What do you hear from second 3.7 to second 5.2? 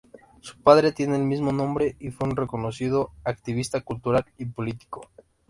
cultural y político.